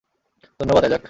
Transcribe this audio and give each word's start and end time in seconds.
ধন্যবাদ, 0.59 0.83
অ্যাজাক। 0.83 0.99